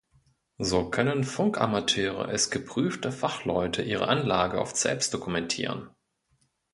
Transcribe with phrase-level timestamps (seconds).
[0.57, 5.91] So können Funkamateure als geprüfte Fachleute ihre Anlage oft selbst dokumentieren.